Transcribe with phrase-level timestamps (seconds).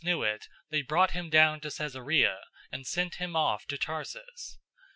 [0.03, 2.39] "}knew it, they brought him down to Caesarea,
[2.71, 4.57] and sent him off to Tarsus.